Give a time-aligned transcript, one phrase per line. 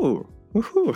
[0.00, 0.92] 呜呼！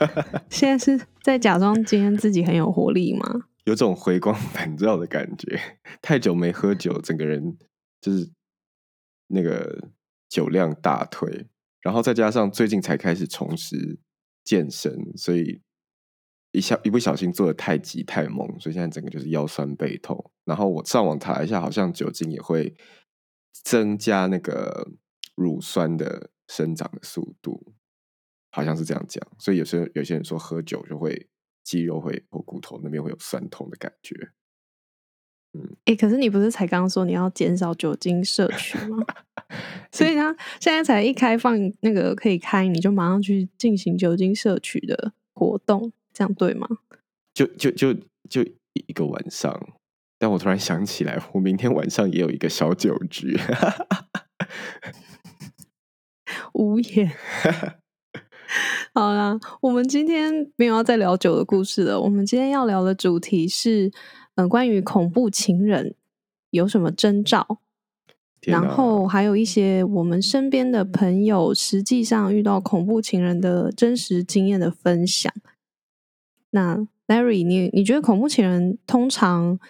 [0.50, 3.46] 现在是在假装今天自己很有活力吗？
[3.64, 5.78] 有种回光 返照的感觉。
[6.02, 7.56] 太久没喝酒，整个人
[8.00, 8.30] 就是
[9.28, 9.88] 那个
[10.28, 11.46] 酒量大退，
[11.80, 13.98] 然后再加上最近才开始重拾
[14.44, 15.62] 健身，所以
[16.52, 20.30] 一下一不小心做的太急太猛，所以现在整个就是腰酸背痛。
[20.44, 22.74] 然后我上网查一下，好像酒精也会
[23.52, 24.90] 增加那个
[25.34, 27.74] 乳酸的生长的速度。
[28.50, 31.28] 好像是这样讲，所以有些有些人说喝酒就会
[31.62, 34.14] 肌肉会或骨头那边会有酸痛的感觉。
[35.54, 39.04] 嗯，哎，可是你不是才刚刚说你要减少酒精摄取吗？
[39.90, 46.68] 所以他现在才一开放那个可以开，你就马上去进行酒精摄取的活动，这样对吗？
[47.32, 47.94] 就就就
[48.28, 49.58] 就一个晚上，
[50.18, 53.38] 但我突然想起来，我明天晚上也有一个小酒局。
[56.52, 57.10] 无言。
[58.94, 62.00] 好啦，我们今天没有要再聊酒的故事了。
[62.00, 63.92] 我们今天要聊的主题是，
[64.36, 65.94] 嗯，关于恐怖情人
[66.50, 67.58] 有什么征兆，
[68.40, 75.32] 然后还有一些我们身边的朋友实际上遇到恐怖情人的真实经验的分享。
[76.50, 79.60] 那 Larry，你你觉得恐怖情人通常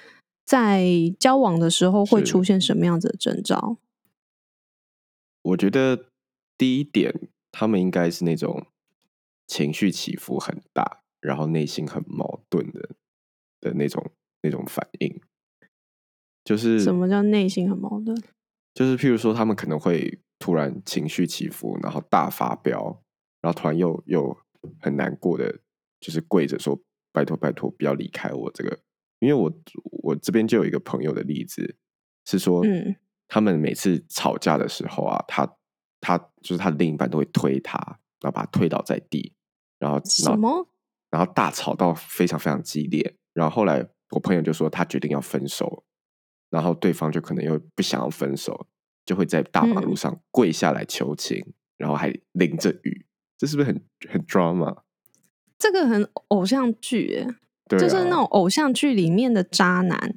[0.47, 0.87] 在
[1.19, 3.79] 交往的时候会出现什么样子的征兆？
[5.43, 6.06] 我觉得
[6.56, 7.12] 第一点。
[7.59, 8.69] 他们应该是那种
[9.48, 12.91] 情绪起伏很大，然后内心很矛盾的
[13.59, 14.12] 的那种
[14.43, 15.21] 那种反应。
[16.44, 18.16] 就是什么叫内心很矛盾？
[18.75, 23.03] 就是譬如说，他们可能会突然情绪起伏，然后大发飙，
[23.41, 24.38] 然后突然又又
[24.81, 25.59] 很难过的，
[25.99, 28.78] 就是跪着说：“拜托拜托，不要离开我。”这个，
[29.19, 29.53] 因为我
[30.04, 31.75] 我这边就有一个朋友的例子，
[32.25, 32.94] 是说，嗯，
[33.27, 35.58] 他们每次吵架的时候啊，他。
[36.00, 37.78] 他就是他的另一半都会推他，
[38.20, 39.32] 然后把他推倒在地，
[39.78, 40.69] 然后什么？
[41.10, 43.16] 然后大吵到非常非常激烈。
[43.32, 45.84] 然后后来我朋友就说他决定要分手，
[46.50, 48.66] 然后对方就可能又不想要分手，
[49.06, 53.06] 就会在大马路上跪下来求情，然后还淋着雨。
[53.36, 53.80] 这是不是很
[54.10, 54.82] 很 drama？
[55.56, 60.16] 这个很偶像剧，哎，就是那种偶像剧里面的渣男。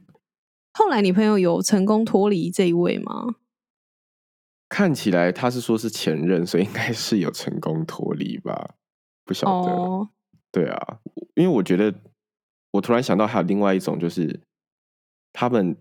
[0.73, 3.35] 后来你朋友有成功脱离这一位吗？
[4.71, 8.75] 看起来他是说是前任，所以应该是有成功脱离吧？
[9.25, 10.09] 不晓得。
[10.49, 10.99] 对啊，
[11.35, 11.93] 因为我觉得，
[12.71, 14.39] 我突然想到还有另外一种，就是
[15.33, 15.75] 他们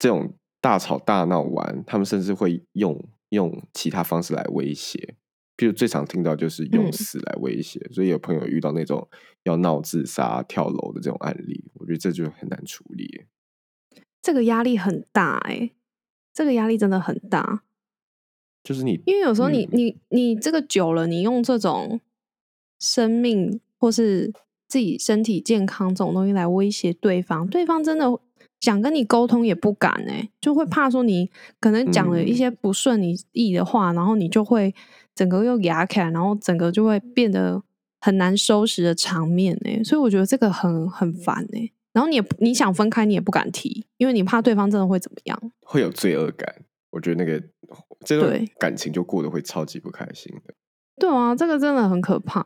[0.00, 5.14] 这种大吵大闹完，他们甚至会用用其他方式来威胁，
[5.54, 7.78] 比如最常听到就是用死来威胁。
[7.92, 9.08] 所以有朋友遇到那种
[9.44, 13.26] 要闹自杀、跳楼的这种案例，我觉得这就很难处理。
[14.20, 15.70] 这个压力很大哎，
[16.34, 17.62] 这个压力真的很大。
[18.68, 21.98] 就是你，因为有时候你你你这个久了，你用这种
[22.78, 24.30] 生命或是
[24.68, 28.04] 自己身体健康这种东西来威胁对方，对方真的
[28.60, 34.74] 想跟你沟通也不敢哎，就会怕说你可能讲了一些不顺你意的话，然后你就会
[35.14, 37.62] 整个又牙开，然后整个就会变得
[38.02, 41.70] 很难收拾的场面哎，所以我觉得这个很很烦哎。
[41.94, 46.66] 然后你也你想分开，你也不敢提，因为你怕对方真的会怎么样，会有罪恶感。
[46.90, 47.42] 我觉得那个
[48.04, 50.54] 这段感情就过得会超级不开心的。
[50.96, 52.44] 对啊，这个真的很可怕。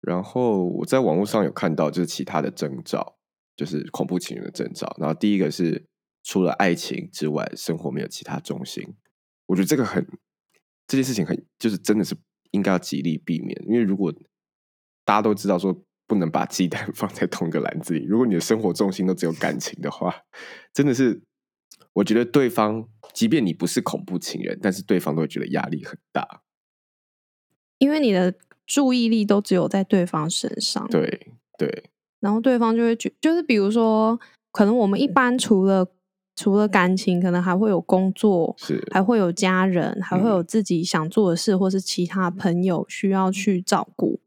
[0.00, 3.16] 然后我在网络上有看到，就是其他的征兆，
[3.54, 4.92] 就是恐怖情人的征兆。
[4.98, 5.86] 然后第一个是
[6.22, 8.82] 除了爱情之外，生活没有其他重心。
[9.46, 10.04] 我觉得这个很
[10.86, 12.16] 这件事情很就是真的是
[12.52, 14.12] 应该要极力避免，因为如果
[15.04, 20.14] 大家都知道说不能把鸡蛋 放在同一个篮子里，如果你的生活重心都只有感情的话，
[20.72, 21.22] 真的是。
[21.94, 26.42] 我觉得对方，即便你不是恐怖情人，但是对方都会觉得压力很大，
[27.78, 28.32] 因为你的
[28.66, 30.86] 注意力都只有在对方身上。
[30.88, 31.90] 对对，
[32.20, 34.18] 然后对方就会觉，就是比如说，
[34.52, 35.86] 可能我们一般除了
[36.36, 44.20] 除了感情，可能还会有工作，是还会有家人，还会有自己想做的事，或是其他朋友需要去照顾，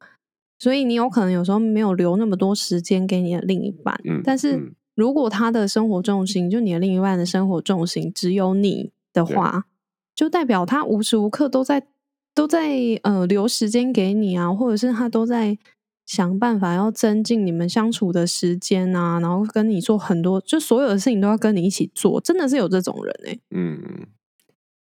[0.59, 3.97] 所以你有可能有时候没有留那么多时间给你的另一半。
[4.03, 4.73] 嗯，但是。
[4.95, 9.65] 如果他的生活重心，就你的另一半的生活重心只有你的话，
[10.13, 11.87] 就代表他无时无刻都在
[12.35, 12.71] 都在
[13.03, 15.57] 呃留时间给你啊，或者是他都在
[16.05, 24.07] 想办法要增进你们相处的时间啊，然后跟你做很多，就所有的事情都要跟你一起做，真的是有这种人哎、嗯，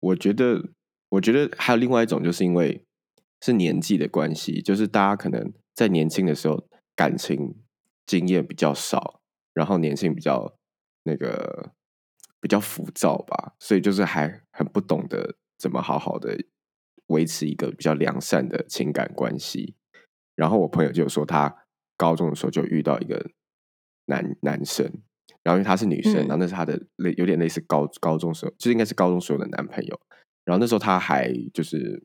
[0.00, 0.70] 我觉得，
[1.10, 2.84] 我觉得还有另外一种，就是因为
[3.40, 6.64] 是年纪的关系，就是大家可能在年轻的时候
[6.96, 7.54] 感情
[8.04, 9.20] 经验比较少，
[9.54, 10.58] 然后年轻比较
[11.04, 11.72] 那个
[12.40, 16.36] 比较浮躁吧，所以就是还很不懂得怎么好好的
[17.06, 19.74] 维持一个比较良善的情感关系。
[20.34, 21.64] 然后我朋友就说，他
[21.96, 23.30] 高中的时候就遇到一个
[24.06, 24.84] 男男生，
[25.42, 30.00] 然后因为他是女生，嗯然后那是他的类有点类似高高中时候，就是应该是高中时候的男朋友。
[30.44, 32.04] 然后那时候他还就是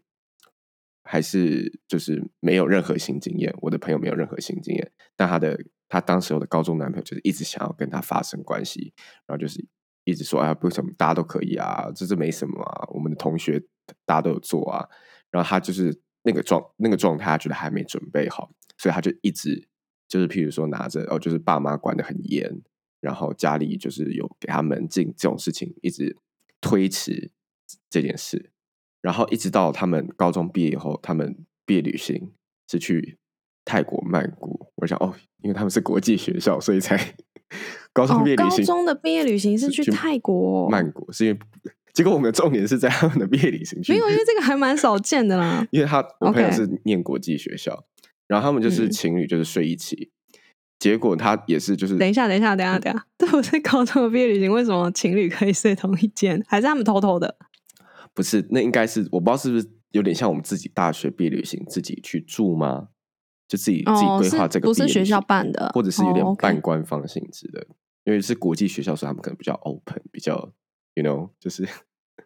[1.04, 5.60] 还是就是没有任何性经验，我的朋友没有任何性经验，但他的
[5.90, 8.94] 她当时候的高中男朋友就是一直想要跟她发生关系，
[9.26, 9.68] 然后就是
[10.06, 13.62] 一直说啊，为什么大家都可以啊，这这没什么啊，我们的同学
[14.06, 14.88] 大家都有做啊，
[15.30, 19.68] 然后她就是那个状那个状态，她觉得还没准备好，所以她就一直
[20.08, 22.62] 就是譬如说拿着哦，就是爸妈管得很严，
[23.02, 26.18] 然后家里就是有给他门禁这种事情，一直
[26.60, 27.32] 推迟
[27.90, 28.52] 这件事，
[29.02, 32.34] 然后一直到他们高中毕业以后，他们毕业旅行
[32.68, 33.18] 是去
[33.70, 34.60] 泰国曼谷。
[34.78, 35.14] 我想哦，
[35.44, 36.98] 因为他们是国际学校，所以才
[37.94, 38.60] 高中哦毕业，旅行。
[38.60, 41.40] 高中的毕业旅行是是去去泰国哦，曼谷，是因为
[41.94, 45.66] 结果我们的重点是在他们的毕业旅行去没有，因为这个还蛮少见的啦。
[45.72, 47.86] 因为他我朋友是念国际学校
[48.28, 50.12] 然后他们就是嗯情侣，就是睡一起。
[50.80, 56.42] 结果他也是就是等一下，等一下，等一下，等一下，对，我是高中的毕业旅行，为什么情侣可以睡同一间？
[56.48, 57.36] 还是他们偷偷的？
[58.14, 62.88] 不是那应该是我不知道是不是有点像我们自己大学毕业旅行自己去住吗？
[63.50, 65.70] 就自己、自己哦，规划这个不是学校办的？
[65.74, 67.66] 或者是有点半官方性质的，
[68.06, 70.54] 因为是国际学校，所以他们可能比较 open，比较
[70.94, 71.68] you know 就是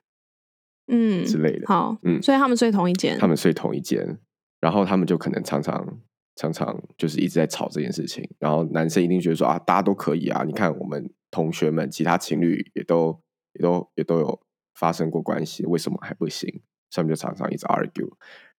[0.92, 1.66] 嗯之类的。
[1.66, 3.18] 好，嗯所以他们睡同一间。
[3.18, 4.20] 他们睡同一间，
[4.60, 5.98] 然后他们就可能常常
[6.36, 13.18] 常常就是一直在吵这件事情，然后男生一定觉得说啊，大家都可以啊，你看我们同学们其他情侣也都
[13.54, 14.42] 也都也都有
[14.76, 16.50] 发生过关系，为什么还不行？
[16.90, 18.12] 所以他们就常常一直 argue。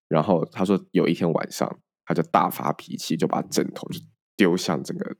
[0.08, 4.00] 然后他说有一天晚上，他就大发脾气，就把枕头就
[4.36, 5.16] 丢向整个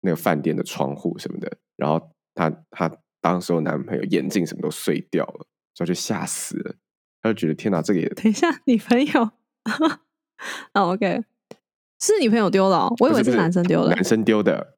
[0.00, 2.90] 那个饭店的窗户什么的，然后他他
[3.20, 6.74] 当时候男朋友眼镜什么都碎掉了，所以就吓死了，
[7.22, 9.22] 他就觉得天哪，这个也等一下，你朋友
[9.62, 10.02] 啊
[10.72, 11.24] ，OK，
[12.00, 14.76] 是女朋友丢的哦，我以为是男生丢的男生丢的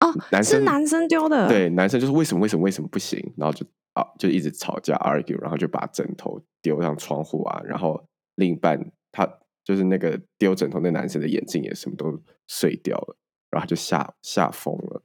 [0.00, 1.48] 哦，男生是男生丢的。
[1.48, 9.24] 对，男生就是为什么为什么为什么不行，然后就啊就一直吵架 argue，然后就把枕头丢上窗户啊，然后另一半他
[9.64, 13.16] 就是那个丢枕头那男生的眼镜也什么都碎掉了，
[13.50, 15.02] 然后他就吓吓疯了，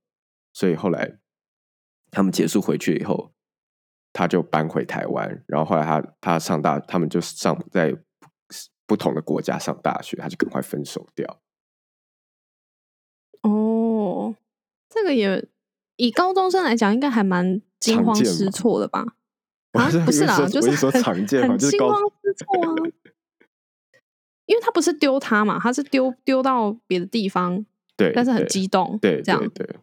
[0.54, 1.18] 所以后来
[2.12, 3.32] 他们结束回去以后，
[4.12, 7.96] 他就搬回台湾，然后后来他他上大，他们就上在
[8.86, 11.42] 不同的国家上大学，他就赶快分手掉。
[13.44, 14.36] 哦，
[14.90, 15.48] 这个也
[15.96, 19.16] 以高中生来讲，应该还蛮惊慌失措的吧？
[19.74, 22.76] 我啊，是不是啦，我就是说很常见嘛，就是惊慌失措啊。
[24.50, 27.64] 因为他不是丢他嘛，他是丢丢到别的地方，
[27.96, 29.76] 对，但是很激动，对这样对对，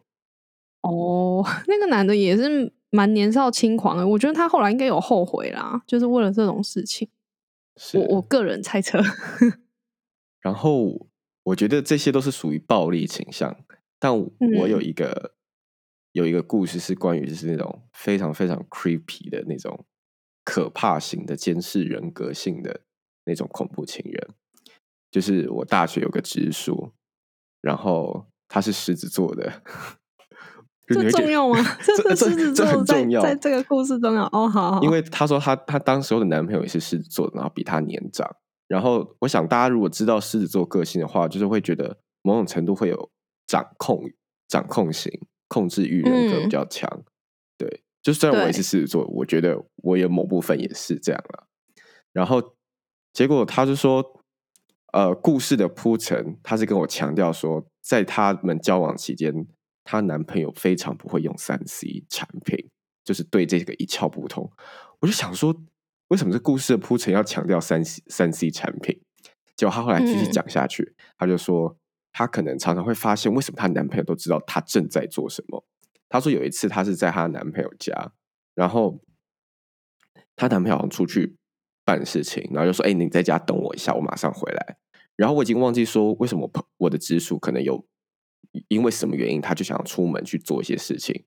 [0.81, 7.07] 哦， 那个男的也是蛮年少轻狂的，我觉得他后来应该有后悔啦，就是为了这种事情。
[7.93, 8.99] 我我个人猜测，
[10.41, 11.07] 然后
[11.43, 13.55] 我觉得这些都是属于暴力倾向，
[13.99, 14.69] 但我嗯。
[14.69, 15.35] 有一个、
[16.11, 19.85] 有一个故事是关于就是那种非常非常 creepy 的那种
[20.43, 22.81] 可怕型的监视人格性的
[23.25, 24.29] 那种恐怖情人，
[25.11, 26.91] 就是我大学有个直属，
[27.61, 29.61] 然后他是狮子座的。
[30.87, 31.57] 这重要吗？
[31.83, 38.25] 这这是狮子这座重要，在这个故事中要哦，好好，因为她说她她当时候的男朋友也是狮子座的，然后比她年长。
[38.67, 43.11] 然后我想大家如果知道狮子座个性的话，就是会觉得某种程度会有
[43.47, 44.01] 掌控
[44.47, 45.11] 掌控型、
[45.49, 47.03] 控制欲人格比嗯较强。
[47.57, 51.47] 对，就虽然我也是狮子座，我觉得我有某部分也是这样了。
[52.13, 52.55] 然后
[53.11, 54.16] 结果他就说，
[54.93, 59.33] 呃，故事的铺陈，她是跟我强调说，在他们交往期间，
[59.83, 62.69] 她男朋友非常不会用三 C 产品，
[63.03, 64.49] 就是对这个一窍不通。
[64.99, 65.55] 我就想说，
[66.07, 68.99] 为什么这故事的铺陈要强调三 C 三 C 产品？
[69.55, 71.77] 结果她后来继续嗯讲下去，她就说，
[72.13, 75.65] 她可能常常会发现，为什么她男朋友都知道她正在做什么。
[76.09, 78.13] 她说有一次，她是在她男朋友家，
[78.55, 79.01] 然后
[80.35, 81.35] 她男朋友好像出去
[81.87, 84.77] 办事情，然后就说：“哎、你在家等我一下，我马上回来。”
[85.15, 87.87] 然后我已经忘记说为什么我的直属可能有
[88.67, 91.25] 因为什么原因，他就想要出门去做一些事情。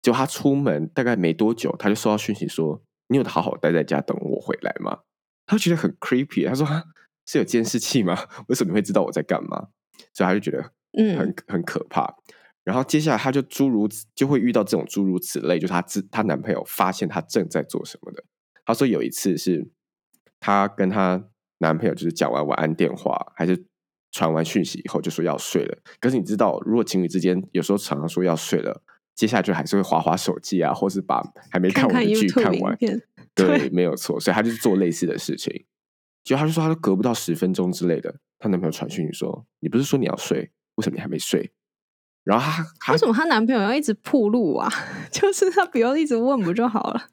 [0.00, 5.00] 结果他出门大概没多久，他就收到讯息说：“你有好好待在家等我回来吗？”
[5.44, 6.46] 他就觉得很 creepy。
[6.46, 6.64] 他说：“，
[7.26, 8.16] 是有监视器吗？
[8.46, 9.68] 为什么你会知道我在干嘛？”
[10.14, 12.14] 所以他就觉得很嗯很很可怕。
[12.64, 18.22] 然后接下来他就诸如此就会遇到这种诸如此类，就是她自她男朋友发现她正在做什么的。
[18.66, 19.66] 她说有一次是
[20.40, 21.24] 她跟她
[21.58, 23.66] 男朋友就是讲完晚安电话，还是
[24.12, 25.78] 传完讯息以后就说要睡了。
[26.00, 28.82] 可是你知道，如果情侣之间有时候常常说要睡了，
[29.14, 32.78] 接下来就还是会划划手机啊，或是把还没看完的剧看完。
[33.34, 35.64] 对，没有错，所以她就是做类似的事情。
[36.24, 41.52] 结果她就说，她都隔不到十分钟之类的，她男朋友传讯息说：“你不是说你要睡，为什么你还没睡？”
[42.24, 44.68] 然后她她为什么她男朋友要一直铺路啊？
[45.10, 47.08] 就是她不要一直问不就好了？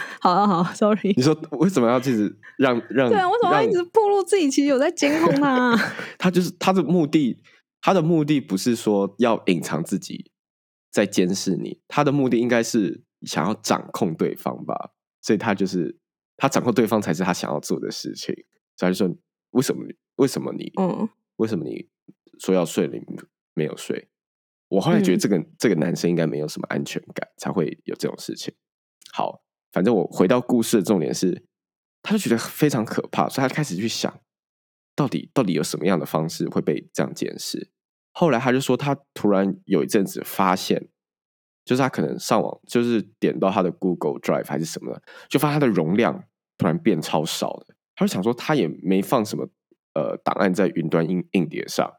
[0.20, 1.22] 好啊好，sorry 你。
[1.22, 3.08] 说为什么要一直让让？
[3.08, 5.78] 对啊，为什么要一直暴露自己其实有在监控他、啊？
[6.18, 7.42] 他就是他的目的，
[7.80, 10.30] 他的目的不是说要隐藏自己
[10.90, 14.92] 在监视你，他的目的应该是想要掌控对方吧。
[15.20, 15.98] 所以他就是
[16.36, 18.34] 他掌控对方才是他想要做的事情。
[18.76, 19.16] 所以他就说：
[19.50, 19.82] 为什么？
[20.16, 20.72] 为什么你？
[20.80, 21.88] 嗯，为什么你
[22.38, 23.04] 说要睡了，你
[23.54, 24.08] 没有睡？
[24.68, 28.52] 我后来觉得嗯这个、这个男生应该没有什么安全感，才会有这种事情。
[29.12, 31.44] 好，反正我回到故事的重点是，
[32.02, 34.20] 他就觉得非常可怕，所以他开始去想，
[34.96, 37.70] 到底到底有什么样的方式会被这样监视。
[38.12, 40.88] 后来他就说，他突然有一阵子发现，
[41.64, 46.24] 就是他可能上网，就是点到他的 Google Drive 还是什么的，就发现他的容量
[46.56, 47.74] 突然变超少的。
[47.94, 49.48] 他就想说，他也没放什么
[49.94, 51.92] 呃档案在云端硬硬碟上，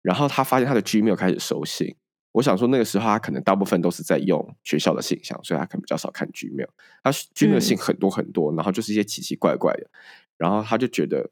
[0.00, 1.96] 然后他发现他的 Gmail 开始收信。
[2.34, 6.68] 我想说，那个时候他可能大部分都是在用学校的信箱，所以他可能比较少看 Gmail。
[7.00, 9.88] 他 Gmail 嗯信很多很多，然后就是一些奇奇怪怪的，
[10.36, 11.30] 然后他就觉得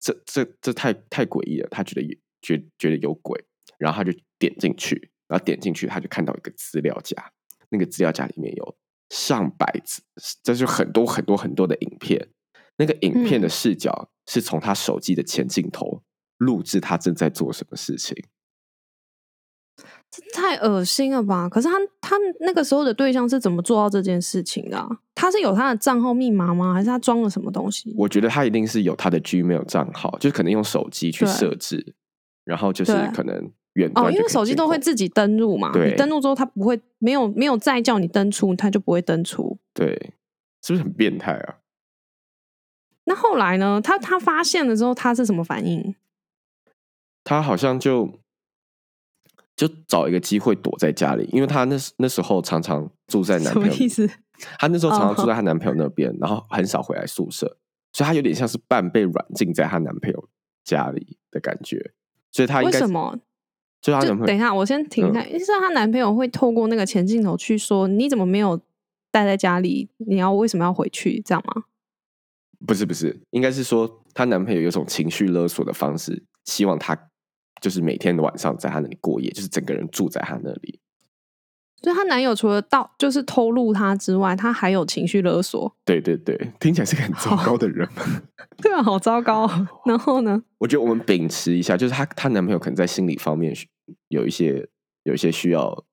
[0.00, 3.44] 这这这太太诡异了，他觉得有觉觉得有鬼，
[3.76, 7.30] 然后他就点进去，然后点进去他就看到一个资料夹，
[7.68, 8.76] 那个资料夹里面有
[9.10, 10.00] 上百字，
[10.42, 12.26] 这就很多很多很多的影片，
[12.78, 16.02] 那个影片的嗯视角是从他手机的前镜头
[16.38, 18.16] 录制他正在做什么事情。
[20.10, 21.48] 这太恶心了吧？
[21.48, 24.88] 可是他他那个时候的对象是怎么做到这件事情的、啊？
[25.14, 26.72] 他是有他的账号密码吗？
[26.72, 27.94] 还是他装了什么东西？
[27.96, 31.94] 我觉得他一定是有他的 Gmail 账号，就是可能用手机去对设置，
[32.44, 39.58] 然后就是可能远端哦，因为手机都会自己登录嘛，对你登录之后，他不会没有没有再叫你登出，他就不会登出。
[39.74, 40.12] 对，
[40.62, 41.56] 是不是很变态啊？
[43.04, 43.80] 那后来呢？
[43.82, 45.94] 他他发现了之后，他是什么反应？
[47.24, 48.20] 他好像就
[49.58, 54.08] 就找一个机会躲在家里，因为她那时那时候常常住在男朋友，么意思？
[54.56, 57.58] 她那时候常常哦住在她男朋友那边，然后很少回来宿舍，
[57.92, 60.28] 所以她有点像是半被软禁在她男朋友
[60.62, 61.90] 家里的感觉，
[62.30, 63.18] 所以她应该为什么？
[63.82, 65.20] 就她男朋友等一下，我先停一下。
[65.24, 68.60] 是她男朋友会透过那个前镜头去说：“你怎么没有
[69.10, 69.88] 待在家里？
[69.96, 71.64] 你要为什么要回去？”这样吗？
[72.64, 76.96] 不是不是，应该是说她男朋友有种情绪勒索的方式，希望她
[77.60, 80.80] 就是每天的晚上在她那里过夜，就是整个人住在她那里。
[81.80, 85.72] 所以她男友除了到就是偷录她之外，他还有情绪勒索。
[85.84, 87.88] 对对对，听起来是个很糟糕的人。
[88.60, 89.68] 对啊，好糟糕哦。
[89.86, 90.42] 然后呢？
[90.58, 93.54] 我觉得我们秉持一下，就是她她男朋友可能在心理方面
[94.08, 94.68] 有一些
[95.04, 95.84] 有一些需要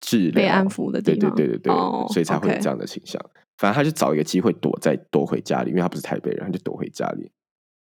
[0.00, 3.18] 治疗被安抚的地对对方对对对，哦所以才会有这样的倾向。
[3.56, 7.30] 反正他就找一个机会躲在躲回家里，因为他不是台北人，他就躲回家里，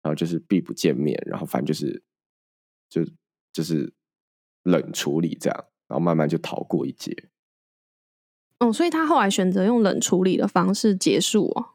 [0.03, 2.01] 然后就是避不见面，然后反正就是
[2.91, 3.01] 就
[3.51, 3.91] 就是
[4.63, 7.29] 冷处理这样，然后慢慢就逃过一劫。
[8.60, 11.69] 哦，所以他后来选择用冷处理的方式结束哦。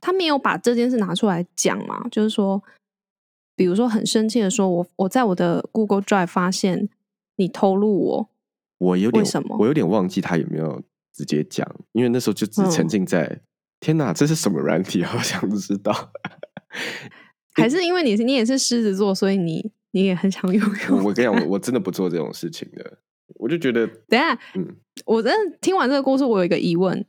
[0.00, 2.06] 他没有把这件事拿出来讲嘛？
[2.08, 2.62] 就是说，
[3.56, 6.88] 比如说很生气的说：“我我在我的 Google Drive 发现
[7.34, 8.30] 你偷录我。
[8.78, 10.80] 我有点为什么我有点忘记他有没有
[11.12, 13.40] 直接讲，因为那时候就只沉嗯浸在、
[13.80, 15.02] 天哪，这是什么软体？
[15.04, 16.12] 好想知道。”
[17.54, 20.96] 还是因为你是你也是狮子座，所以你你也很想拥有？
[20.96, 22.98] 我我跟你讲，我我真的不做这种事情的。
[23.34, 27.04] 我就觉得，等下，嗯，我真的听完这个故事，我有一个疑问，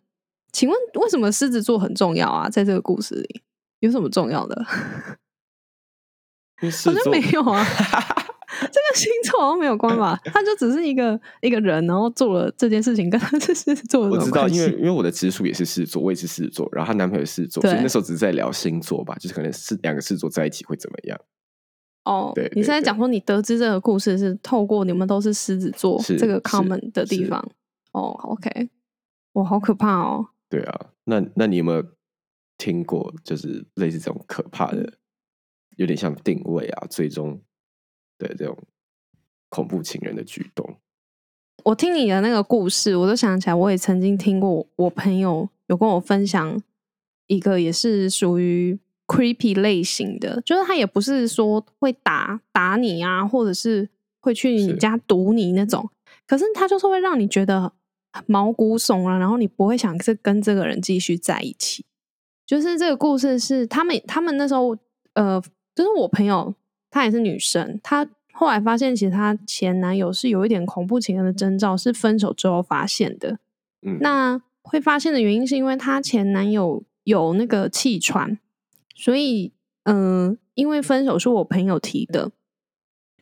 [0.51, 2.49] 请问为什么狮子座很重要啊？
[2.49, 3.41] 在这个故事里
[3.79, 4.63] 有什么重要的？
[6.61, 7.65] 好像没有啊，
[8.59, 10.19] 这个星座好像没有关吧？
[10.25, 21.17] 他就只是一个一个人，然后做了这件事情，跟他是狮子座我知道，因为因为我的直属也是狮子座，我也是狮子座，然后她男朋友狮子座，所以那时候只是在聊星座吧，就是可能是两个狮子座在一起会怎么样？
[22.09, 27.39] 哦对，你是在对讲说你得知这个故事是透过你们都是狮子座是这个 common 的地方
[27.91, 28.69] 哦，OK，
[29.33, 30.29] 哇，好可怕哦！
[30.49, 31.85] 对啊，那那你有没有
[32.57, 34.93] 听过，就是类似这种可怕的，
[35.77, 37.39] 有点像定位啊、追踪
[38.17, 38.57] 的这种
[39.49, 40.79] 恐怖情人的举动？
[41.65, 46.59] 我听你的那个故事，我都想起来，我也曾经听过我朋友有跟我分享
[47.27, 53.89] 一个也是属于 creepy 类型的，就是他也不是说会打打你啊，或者是
[54.19, 55.89] 会去你家堵你那种，
[56.27, 57.73] 可是他就是会让你觉得
[58.27, 61.83] 毛骨悚然，然后你不会想是跟这个人继续在一起。
[62.45, 64.77] 就是这个故事是他们他们那时候
[65.13, 65.41] 呃，
[65.73, 66.53] 就是我朋友
[66.91, 73.39] 她也是女生，她后来发现其实她前男友是有一点恐怖情人的征兆，是分手之后发现的。
[73.81, 78.39] 嗯，那会发现的原因是因为她前男友有那个气喘，
[79.01, 79.53] 所以
[79.83, 82.31] 嗯、因为分手是我朋友提的，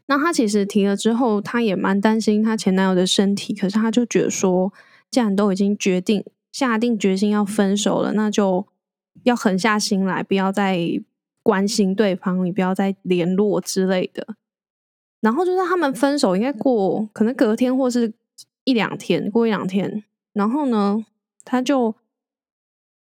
[0.08, 4.74] 那她其实提了之后，她也蛮担心她前男友的身体，可是她就觉得说，
[5.12, 8.68] 既然都已经决定下定决心要分手了，那就
[9.24, 10.80] 要狠下心来，不要再
[11.44, 14.36] 关心对方，也不要再联络之类的。
[15.22, 18.12] 然后就是他们分手应该过可能隔天或是
[18.66, 20.04] 一两天，过一两天，
[20.34, 21.06] 然后呢，
[21.46, 21.96] 他就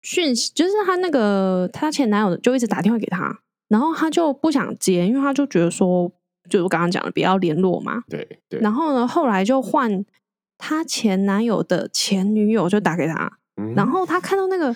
[0.03, 6.12] 讯息，就是他那个他前男友就一直打电话给他，然后他就不想接，因为他就觉得说，
[6.50, 8.03] 就我刚刚讲的，不要联络嘛。
[8.10, 10.05] 对对，然后呢，后来就换
[10.57, 14.75] 他前男友的前女友就打给他，嗯然后他看到那个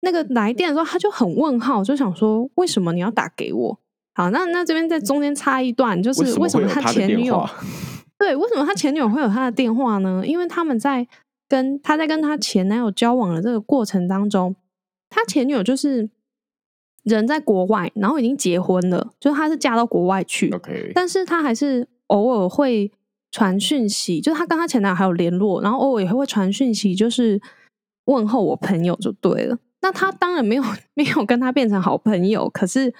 [0.00, 3.78] 那个来电的时候，他就很问号，就想说为什么你要打给我？
[4.14, 7.48] 好，那那这边在中间插一段，就是为什么他前女友？
[8.18, 10.22] 对，为什么他前女友会有他的电话呢？
[10.24, 11.06] 因为他们在
[11.48, 14.56] 跟他在跟他前男友交往的这个过程当中，
[15.08, 16.10] 他前女友就是
[17.04, 22.90] 人在国外，然后已经结婚了，就是他是嫁到国外去，OK，但是她还是偶尔会
[23.30, 27.40] 传讯息，就是他跟她前男友还有联络，然后偶尔也会传讯息，就是
[28.06, 29.58] 问候我朋友就对了。
[29.82, 30.62] 那他当然没有
[30.94, 32.92] 没有跟他变成好朋友，可是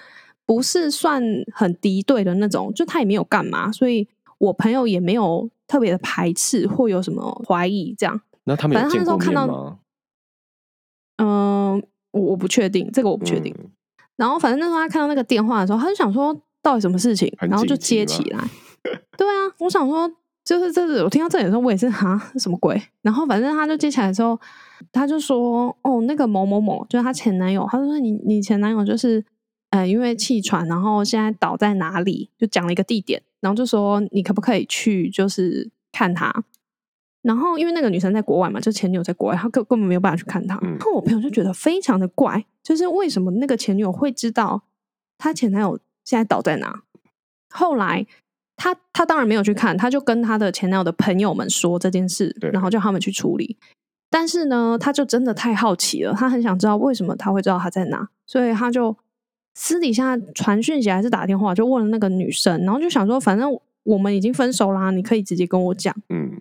[0.45, 8.21] 不是算很敌对的那种，就他也没有干嘛，所以我朋友也没有特别的排斥或有什么怀疑这样。
[8.47, 9.79] 那他们有反正见过他那时候看到面吗？
[11.17, 13.53] 嗯、我我不确定，这个我不确定。
[13.59, 13.71] 嗯
[14.17, 18.43] 然后反正那时候他看到那个电话的时候，他就想说到底什么事情，然后就接起来。
[19.15, 20.11] 对啊，我想说
[20.43, 22.81] 就是这是我听到这里的时候，我也是哈什么鬼？
[23.03, 24.39] 然后反正他就接起来之后，
[24.91, 29.23] 他就说哦那个某某某就是他前男友，他就说你你前男友就是
[29.69, 36.43] 呃因为气喘，然后现在倒在哪里，就讲了一个地点，然后就说你可不可以去就是看他。
[37.21, 40.55] 然后因为那个女生在国外嘛，就前女友在国外，她根根本没有办法去看他。
[40.61, 44.63] 嗯然后我朋友就觉得非常的怪，就是为什么那个前女友会知道
[45.17, 46.81] 她前男友现在倒在哪？
[47.49, 48.05] 后来
[48.55, 53.57] 他他当然没有去看，他就跟他的前男友的朋友们说这件事，然后叫他们去处理。
[54.09, 58.95] 但是呢，他就真的太好奇了，他很想知道为什么他会知道他在哪，所以他就
[59.53, 63.49] 私底下传讯息还是打电话，就问了那个女生，然后就想说，反正
[63.83, 65.93] 我们已经分手啦，你可以直接跟我讲。
[66.09, 66.39] 嗯，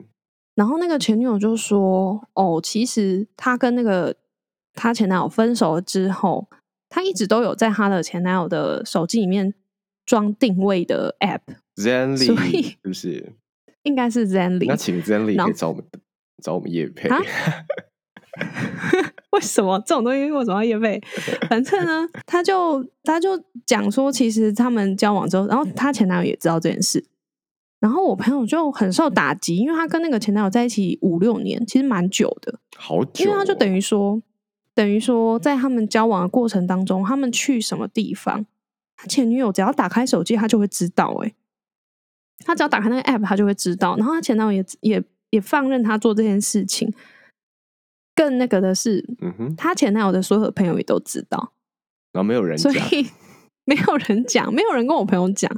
[0.57, 4.17] 然后那个前女友就说：“哦，其实她跟那个
[4.75, 6.49] 她前男友分手了之后，
[6.89, 9.55] 她一直都有在她的前男友的手机里面
[10.05, 11.43] 装定位的 app，
[11.77, 13.33] 所 Zenly 以是不是？
[13.85, 14.67] 应该是 Zenly。
[14.67, 15.85] 那请 Zenly 可以找我们
[16.43, 17.21] 找我们叶配啊
[19.33, 21.01] 为什么这种东西为什么要业费？
[21.49, 23.31] 反正呢，他就他就
[23.67, 27.05] 讲说，其实他们交往之后，然后他前男友也知道这件事，
[27.79, 32.59] 然后我朋友就很受打击，因为他跟那个前男友在一起五六年，其实蛮久的。
[32.77, 34.21] 好久、哦，因为他就等于说，
[34.75, 38.47] 等于说，在他们交往的过程当中，他们去什么地方，
[38.97, 41.35] 他前女友只要打开手机，他就会知道、欸。
[42.45, 43.97] 他只要打开那个 app，他就会知道。
[43.97, 46.93] 然后他前男友也也也放任他做这件事情。
[48.15, 51.53] 更那个的是，嗯哼，他前男友的所有的朋友也都知道，
[52.13, 53.07] 然后没有人所，以
[53.65, 55.51] 没有人讲，没有人跟我朋友讲。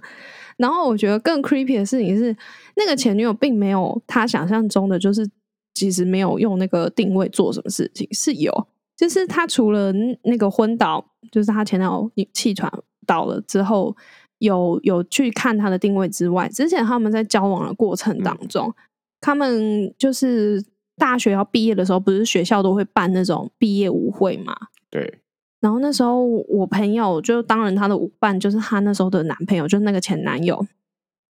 [0.59, 2.37] 然后我觉得更 creepy 的事情是，
[2.77, 5.27] 那个前女友并没有他想象中的，就是
[5.73, 8.67] 其实没有用那个定位做什么事情，是有，
[8.97, 9.93] 就是他除了
[10.25, 12.71] 那个昏倒，就是他前男友气喘
[13.07, 13.97] 倒了之后，
[14.39, 18.75] 有有去看他的定位之外，之前他们在交往的过程当中，
[19.21, 20.63] 他们就是
[20.97, 24.57] 大学要毕业的时候，不是学校都会办那种毕业舞会嘛？
[24.91, 25.21] 对，
[25.61, 30.67] 然后那时候我朋友就当然他的舞伴就是她那时候的男朋友，就是那个前男友。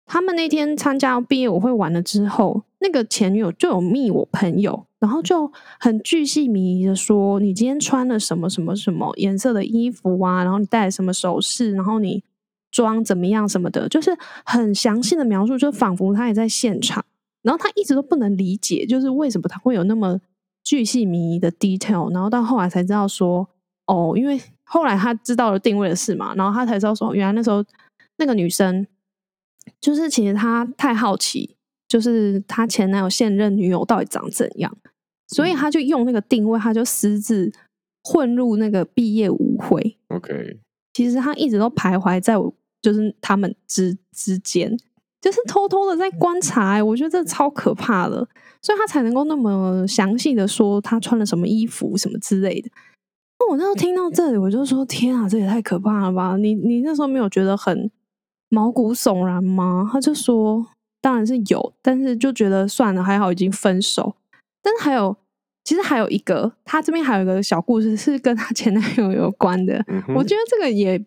[0.09, 10.45] 他们那天参加毕业舞会完了之后，那个前女友就有密我朋友，然后就很巨细靡遗的说：“你今天穿了什么什么什么颜色的衣服啊？
[10.45, 11.73] 然后你戴了什么首饰？
[11.73, 12.23] 然后你
[12.71, 17.05] 妆怎么样什么的，就是很详细的描述，就仿佛他也在现场。
[17.43, 20.21] 然后他一直都不能理解，就是为什么他会有那么
[20.63, 22.13] 巨细靡遗的 detail。
[22.13, 23.49] 然后到后来才知道说，
[23.87, 27.65] 哦，因为后来他知道了定位的事嘛，然后他才知道说，原来那时候
[28.19, 28.87] 那个女生
[29.81, 34.77] 就是其实她太好奇，就是她前男友现任女友到底长怎样，
[35.29, 37.53] 所以他就用那个定位，他就私自
[38.03, 39.97] 混入那个毕业舞会。
[40.09, 40.59] OK，
[40.93, 44.77] 其实他一直都徘徊在我就是他们之之间，
[45.21, 46.83] 就是偷偷的在观察、欸。
[46.83, 48.29] 我觉得这超可怕的，
[48.63, 52.71] 所以他才能够那么详细的说他穿了什么衣服什么之类的。
[53.39, 56.37] 那我那时候听到这里，我就说：天啊，这也太可怕了吧！
[56.37, 57.91] 你你那时候没有觉得很
[58.49, 59.89] 毛骨悚然吗？
[59.93, 60.67] 他就说：
[61.01, 64.17] 当然是有，但是就觉得算了，还好已经分手。
[64.63, 65.17] 但是还有，
[65.65, 69.85] 其实还有一个，他这边还有一个小故事是跟他前男友有关的。
[69.89, 70.99] 嗯，我觉得这个也，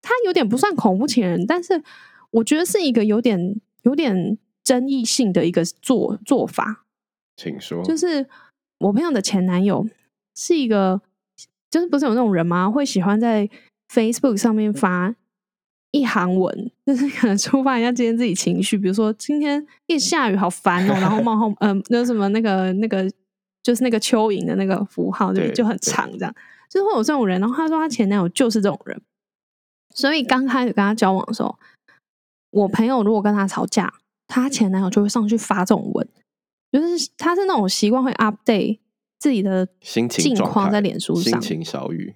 [0.00, 1.82] 他有点不算恐怖情人，但是
[2.30, 6.84] 我觉得是一个有点有点争议性的一个做做法。
[7.36, 8.26] 请说，就是
[8.78, 9.86] 我朋友的前男友
[10.34, 11.00] 是一个，
[11.70, 12.70] 就是不是有那种人吗？
[12.70, 13.48] 会喜欢在
[13.92, 15.14] Facebook 上面发
[15.90, 23.10] 一行文，就是可能抒发一下今天自己情绪，比如说今天一下雨好烦哦，然后冒号嗯、 呃，那什么那个那个
[23.62, 26.34] 就是那个蚯蚓的那个符号，对，对就很长这样，
[26.70, 27.40] 就是会有这种人。
[27.40, 29.00] 然后他说他前男友就是这种人，
[29.94, 31.58] 所以刚开始跟他交往的时候，
[32.50, 33.92] 我朋友如果跟他吵架，
[34.28, 36.08] 他前男友就会上去发这种文。
[36.72, 38.80] 就是他是那种习惯会 update
[39.18, 42.14] 自己的心情状态近况在脸书上，心情小雨，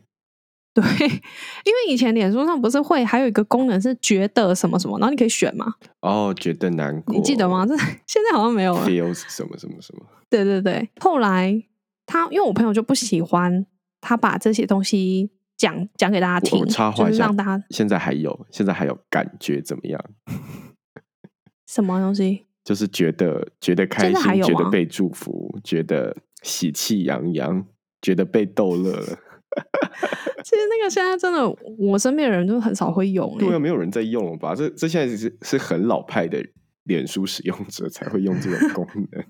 [0.74, 7.66] 对，因为以前脸书上不是会还有一个功能是觉得什么什么，然后你可以选嘛，哦，觉得难过，你记得吗？
[7.66, 8.86] 这 现在好像没有了。
[8.86, 11.62] ？Feels 什么什么什么，对对对，后来
[12.06, 13.66] 他因为我朋友就不喜欢
[14.00, 20.04] 他把这些东西讲讲给大家听，我插话就是让大家现在还有，现在还有感觉怎么样？
[21.66, 22.46] 什么东西。
[22.62, 27.66] 就是觉得觉得开心，觉得被祝福，觉得喜气洋洋，
[28.00, 29.18] 觉得被逗乐了。
[30.44, 31.48] 其实那个现在真的，
[31.79, 33.59] 我身边的人都很少会用、对啊，欸。
[33.59, 34.55] 没有人在用了吧？
[34.55, 36.44] 这这现在是是很老派的
[36.85, 39.24] 脸书使用者才会用这种功能。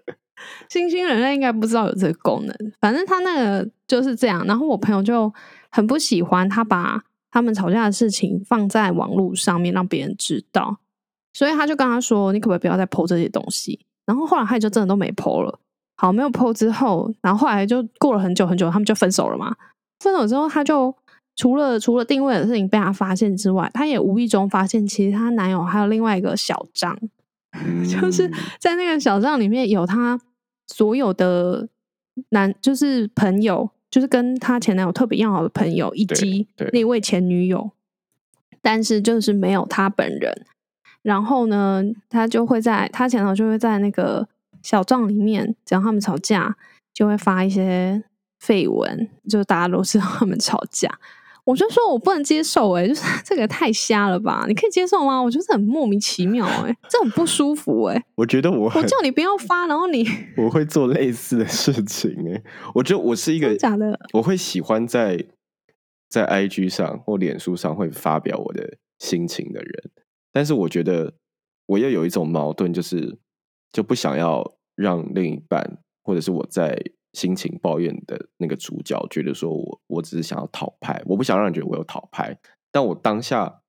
[0.68, 4.44] 新兴人类应该不知道有这个功能，反正他那个就是这样。
[4.46, 5.32] 然后我朋友就
[5.70, 10.78] 很不喜欢他把他们吵架的事情放在网络上面让别人知道，
[11.32, 15.60] 所以他就跟他说：“你可不可以不要再 PO 这些东西？”然后后来他就真的都没 PO 了。
[16.00, 19.56] 好，没有 PO 之后，然后后来就过了很久很久，他们就分手了嘛。
[19.98, 20.94] 分手之后，他就
[21.34, 26.96] 除了除了定位的事情被他发现之外，他也无意中发现，其实她男友还有另外一个小张，
[27.84, 30.20] 就是嗯在那个小账里面有她
[30.68, 31.68] 所有的
[32.28, 37.72] 男，就是朋友，就是跟她前男友特别要好的朋友，以及对那位前女友，
[38.62, 40.46] 但是就是没有她本人。
[41.02, 44.28] 然后呢，他就会在他前男友就会在那个
[44.62, 46.56] 小账里面，只要他们吵架，
[46.92, 48.02] 就会发一些
[48.42, 50.98] 绯闻，就大家都知道他们吵架。
[51.44, 54.44] 我就说我不能接受、欸，就是这个太瞎了吧？
[54.46, 55.18] 你可以接受吗？
[55.18, 62.42] 我觉得很莫名其妙、欸，这很不舒服、欸，我觉得我我叫你不要发，然后你 我会做类似的事情哎。
[62.74, 63.98] 我觉得我是一个假的？
[64.12, 65.24] 我会喜欢在
[66.10, 69.90] 在 IG 上或脸书上会发表我的心情的人，
[70.30, 71.14] 但是我觉得
[71.64, 73.16] 我又有一种矛盾，就是
[73.72, 76.80] 就不想要让另一半或者是我在
[77.12, 82.38] 心情抱怨的那个主角觉得说我我只是想要讨拍，我不想让人觉得我有讨拍，
[82.70, 83.62] 但我当下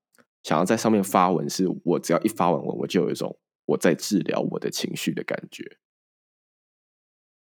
[0.44, 5.78] 想要在上面发文，是我只要一发完文，我就有一种我在治疗我的情绪的感觉。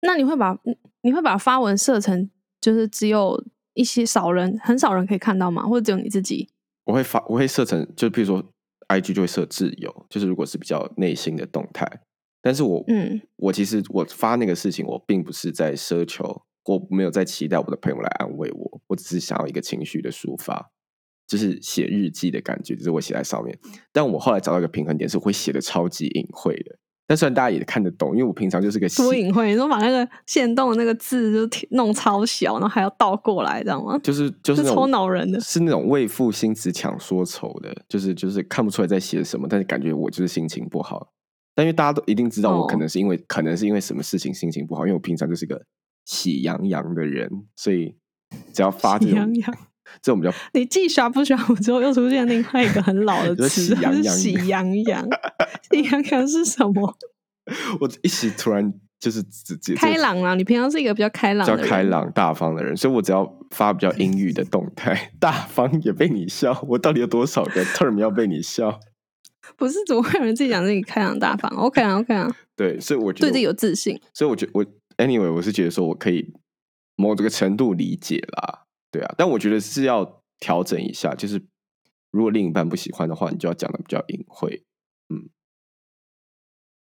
[0.01, 0.59] 那你会把
[1.03, 5.63] 你会把发文设成就是只有一些少人很少人可以看到吗？
[5.67, 6.49] 或者只有你自己？
[6.85, 8.45] 我会发，我会设成，就比如说
[8.89, 11.89] ，IG 就会设自由，就是如果是比较内心的动态，
[12.45, 20.71] 但是我，嗯，我其实我发那个事情，我并不是在奢求，我没有在期待我的朋友来安慰我，我只是想要一个情绪的抒发，
[21.27, 23.59] 就是写日记的感觉，就是我写在上面。
[23.93, 26.77] 但我后来找到一个平衡点，是我会写的超级隐晦的，
[27.07, 33.99] 但虽然大家也看得懂，因为我平常就是个多隐晦，你说把那个线动的那个字就弄超小，然后还要倒过来，知道吗？
[34.03, 41.11] 就是就是超恼人的是那种为赋新词强说愁的，就是就是看不出来在写什么，但是感觉我就是心情不好。
[41.55, 45.65] 但因为大家都一定知道我可哦能是因为、可能是因为什么事情心情不好，因为我平常就是个
[46.05, 47.97] 喜洋洋的人，所以
[48.53, 49.57] 只要发这种喜洋洋
[50.03, 55.09] 这种比较你既刷不刷，之后又出现另外一个很老的词，喜洋洋是喜洋洋。
[55.71, 56.97] 喜洋洋是什么？
[57.81, 60.35] 我一时突然就是直接开朗啊！
[60.35, 68.81] 你平常是一个比较开朗比较开朗大方的人，所以我只要发比较阴郁的动态， 大方也被你笑，我到底有多少个 term 要被你笑？
[69.57, 74.01] 不是怎么会有人自己讲自己开朗大方？OK 啊，OK 啊，对，所以我觉得对自己有自信。
[74.13, 74.65] 所以我觉得我
[74.97, 76.33] anyway 我是觉得说我可以
[76.97, 81.43] 某这个程度理解啦，对啊，但我觉得是要调整一下，就是
[82.11, 84.63] 如果另一半不喜欢的话，你就要讲的比较隐晦。
[85.13, 85.29] 嗯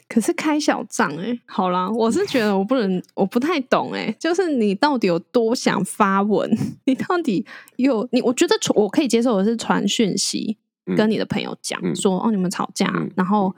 [0.08, 6.50] 可是开小账哎、好啦，我是觉得我不能，我不太懂哎、就是你到底有多想发文？
[6.84, 8.20] 你到底有你？
[8.22, 13.54] 我觉得传我可以接受的是传讯息，嗯跟你的朋友讲、嗯说哦，你们吵架，嗯然后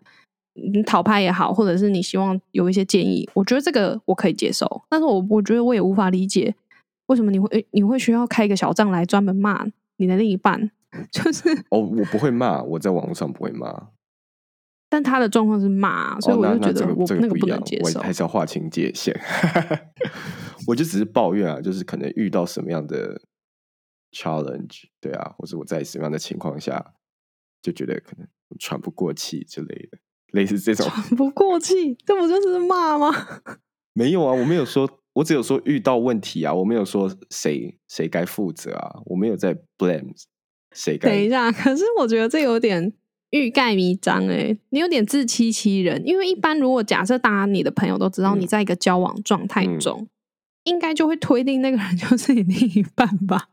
[0.55, 4.83] 你讨拍也好，或者是你希望有一些建议，我觉得这个我可以接受。
[4.89, 6.55] 但是我我觉得我也无法理解
[7.07, 10.71] 为什么你会你会需要开一个小账来专门骂你的另一半，
[11.11, 13.89] 就是哦，我不会骂，我在网络上不会骂，
[14.91, 17.99] 但他的状况是骂，所以哦，我就觉得我、那个不能接，受。
[17.99, 19.19] 我还是要划清界限。
[20.69, 23.21] 我就只是抱怨啊，就是可能遇到什么样的
[24.13, 26.93] challenge，对啊，或者我在什么样的情况下
[27.63, 28.27] 就觉得可能
[28.59, 29.99] 喘不过气之类的，
[30.33, 30.87] 类似这种。
[30.89, 33.11] 喘不过气，这不就是骂吗？
[33.95, 40.13] 没有啊，我没有说，我只有说遇到问题啊，我没有说谁谁该负责啊，我没有在 blame
[40.75, 41.11] 谁该。
[41.11, 42.93] 等一下，可是我觉得这有点
[43.31, 46.03] 欲盖弥彰哎，你有点自欺欺人。
[46.07, 50.09] 因为一般如果假设大家你的朋友都知道嗯你在一个交往状态嗯中，
[50.65, 53.51] 应该就会推定那个人就是你另一半吧？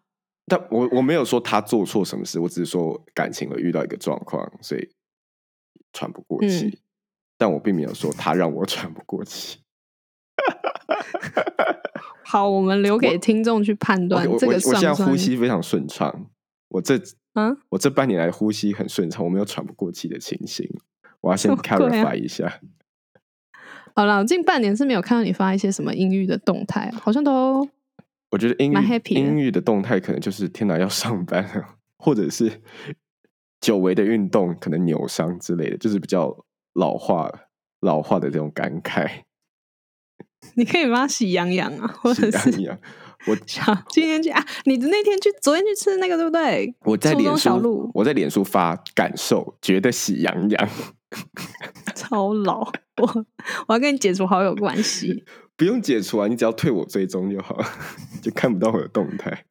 [0.49, 4.89] 但我我没有说他做错什么事，我只是说感情了遇到一个状况，所以
[5.93, 6.65] 喘不过气。
[6.65, 6.77] 嗯
[7.41, 9.59] 但我并没有说他让我喘不过气。
[12.25, 16.27] 好，我们留给听众去判断这个我我现在呼吸非常顺畅，
[16.67, 16.99] 我这
[17.31, 17.55] 啊？
[17.69, 20.69] 我这半年来呼吸很顺畅，我没有喘不过气的情形。
[21.21, 22.59] 我要先 clarify 一下。
[23.95, 27.65] 好了，近半年是没有看到你发一些什么阴郁的动态，好像都
[28.31, 32.61] 我觉得阴蛮郁 happy 的动态可能就是天哪要上班了，或者是
[33.59, 37.29] 久违的运动可能扭伤之类的，就是比较老化
[37.79, 39.23] 老化的这种感慨。
[40.55, 42.79] 你可以帮他喜羊羊啊， 或者是喜羊羊，
[43.27, 46.73] 我 想今天去啊，你那天去昨天去吃那个对不对？
[46.85, 47.61] 我在脸书小，
[47.93, 50.69] 我在脸书发感受，觉得喜羊羊，
[51.93, 52.59] 超老，
[53.01, 53.25] 我
[53.67, 55.25] 我要跟你解除好友关系。
[55.59, 57.61] 不用解除啊，你只要退我追踪就好，
[58.23, 59.43] 就看不到我的动态。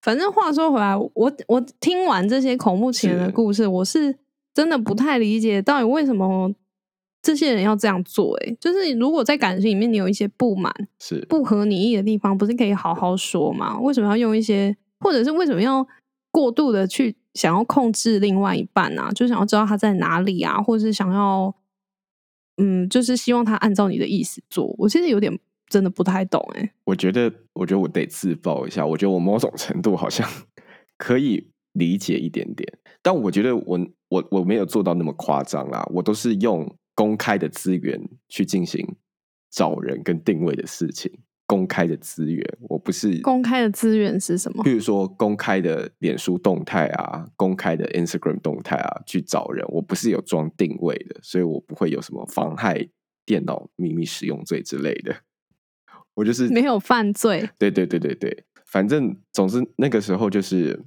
[0.00, 4.16] 反正话说回来，我我听完这些恐怖情人的故事，我是
[4.54, 6.50] 真的不太理解到底为什么
[7.20, 8.56] 这些人要这样做、欸。
[8.58, 13.78] 就是如果在感情里面你有一些不满、是不合你意的地方，不是可以好好说吗？
[13.78, 15.86] 为什么要用一些，或者是为什么要
[16.30, 19.10] 过度的去想要控制另外一半啊？
[19.12, 21.54] 就想要知道他在哪里啊，或者是想要，
[22.56, 24.74] 嗯，就是希望他按照你的意思做。
[24.78, 25.36] 我现在有点
[25.68, 28.86] 真的不太懂、欸，我觉得，我觉得我得自爆一下。
[28.86, 30.28] 我觉得我某种程度好像
[30.96, 35.84] 可以理解一点点，但我觉得我我我没有做到那么夸张啦。
[35.92, 38.86] 我都是用公开的资源去进行
[39.50, 41.10] 找人跟定位的事情。
[41.46, 44.64] 公开的资源，我不是公开的资源是什么？
[44.64, 52.88] 比如说公开的脸书动态啊，公开的 Instagram 动态啊，去找人，我不是有装定位的，所以我不会有什么妨害
[53.26, 55.14] 电脑秘密使用罪之类的。
[56.14, 60.80] 我就是没有犯罪，对对对对对，反正总之那个时候就是，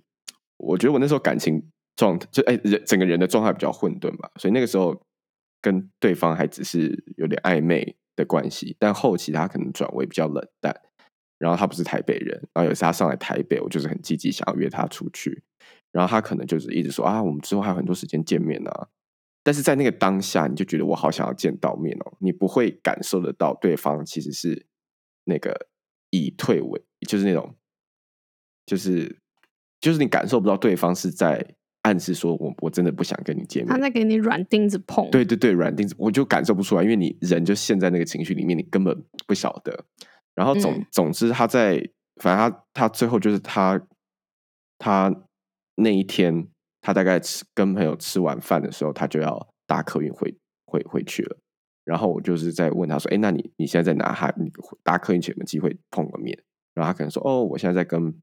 [0.58, 1.62] 我觉得我那时候感情
[1.96, 5.00] 状态就哎人整个人的状态比较混沌吧，所以那个时候
[5.62, 10.82] 跟对方还只是有点暧昧的关系，但后期他可能转为比较冷淡。
[11.40, 15.44] 然后他不是台北人，然后有一次他上来台北，我就是很积极想要约他出去，
[15.92, 18.88] 然后他可能就是一直说啊，我们之后还有很多时间见面啊。
[19.44, 24.66] 但是在那个当下，你就觉得我好想要见到面哦，你不会感受得到对方其实是
[25.26, 25.68] 那个
[26.10, 27.56] 以退为，就是那种，
[28.66, 29.20] 就是
[29.80, 31.56] 就是你感受不到对方是在
[31.88, 35.10] 暗示说我我真的不想跟你见面他，在给你软钉子碰。
[35.10, 39.86] 对对对，软钉子我就感受不出来，因为你人就陷在那个情绪里面，你根本不晓得。
[40.36, 41.82] 然后总、嗯总之，他在
[42.22, 43.82] 反正他他最后就是他
[44.78, 45.24] 他
[45.76, 46.48] 那一天，
[46.82, 51.38] 他大概吃跟朋友吃完饭的时候，他就要搭客运回回回去了。
[51.86, 54.12] 然后我就是在问他说：“哎，那你你现在在哪？
[54.12, 54.52] 还你
[54.84, 56.38] 搭客运前有没有机会碰个面？”
[56.76, 58.14] 然后他可能说：“哦，我现在在跟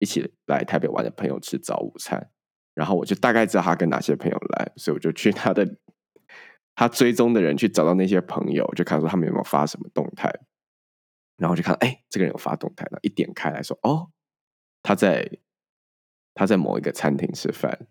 [0.00, 2.28] 一起来台北玩的朋友吃早午餐。”
[2.76, 5.66] 然后我就大概知道他跟哪些朋友来，所以我就去他的
[6.74, 10.30] 他追踪的人去找到那些朋友，就看说他们有没有发什么动态，
[11.38, 14.10] 然后就看哎，这个人有发动态，然后一点开来说哦，
[14.82, 15.38] 他在
[16.34, 17.88] 他在某一个餐厅吃饭，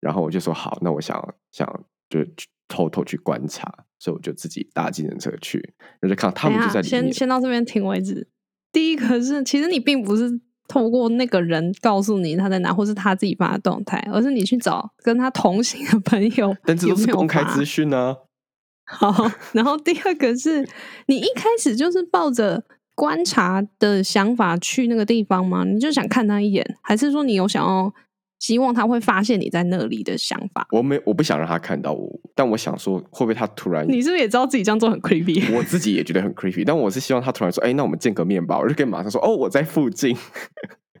[0.00, 8.28] 然后我就说好，那我想想就去偷偷去观察，所以我就自己搭计程车去，然后就看到他们就在里面先，先到这边停为止。
[8.72, 18.16] 第一个是，其实你并不是透过那个人告诉你他在哪，或是他自己发的动态，而是你去找跟他同行的朋友， 但这都是公开发资讯呢、
[18.84, 20.68] 好，然后第二个是
[21.06, 25.64] 你一开始就是抱着观察的想法去那个地方吗？
[25.64, 27.92] 你就想看他一眼，还是说你有想要
[28.38, 30.66] 希望他会发现你在那里的想法。
[30.70, 33.86] 我没我不想让他看到我，但我想说，会不会他突然？
[33.88, 35.42] 你是不是也知道自己这样做很 creepy？
[35.56, 40.16] 我自己也觉得很 creepy，但我是希望他突然说：“哎，那我们见个面吧。”我就可以马上说：“哦，我在附近。”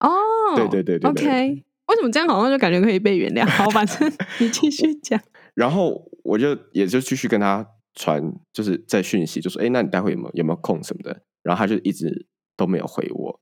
[0.00, 0.10] 哦，
[0.56, 1.64] 对对对对，OK。
[1.88, 3.46] 为什么这样好像就感觉可以被原谅？
[3.48, 5.20] 好，反正 你继续讲。
[5.54, 8.22] 然后我就也就继续跟他传，
[8.52, 13.40] 就是在讯息，就说：“哎，那你待会有没有有没有空什么的？”然后他就一直都没有回我。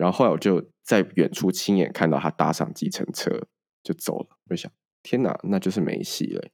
[0.00, 3.46] 然后后来我就在远处亲眼看到他搭上计程车
[3.82, 4.28] 就走了。
[4.48, 6.48] 我就想：天哪，那就是没戏了。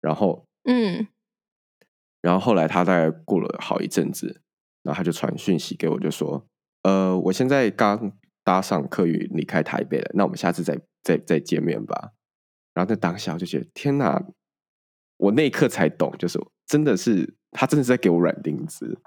[0.00, 1.08] 然后，嗯，
[2.20, 4.42] 然后后来他大概过了好一阵子，
[4.82, 6.46] 然后他就传讯息给我，就说
[6.84, 8.12] ：“呃，我现在刚。”
[8.46, 12.12] 搭上客运离开台北了，那我们下次再再再见面吧。
[12.74, 14.22] 然后在当下我就觉得天哪，
[15.16, 19.00] 我那一刻才懂，就是真的是他真的是在给我软钉子。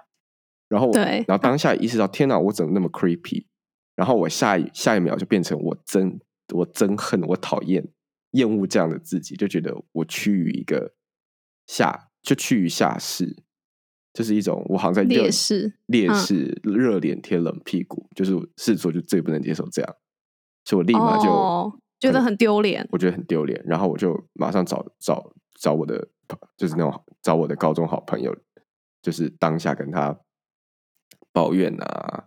[0.67, 3.45] 然后对，然后当下意识到天哪，我怎么那么 creepy？
[3.97, 6.19] 然后我下一下一秒就变成我憎
[6.53, 7.85] 我憎恨我讨厌
[8.31, 10.93] 厌恶这样的自己，就觉得我趋于一个
[11.65, 13.43] 下就趋于下世。
[14.13, 19.95] 就是一种我好像在劣势，劣势热脸贴冷屁股，就是狮子座就最不能接受这样，
[20.65, 26.07] 所以我立马就觉得很丢脸，我觉得很丢脸，然后我就马上找找找我的，
[26.55, 28.35] 就是那种找我的高中好朋友，
[29.03, 30.19] 就是当下跟他
[31.31, 32.25] 抱怨啊，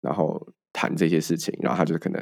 [0.00, 0.51] 然后
[0.82, 2.20] 谈这些事情，然后他就可能